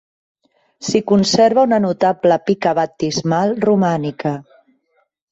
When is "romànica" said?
3.67-4.33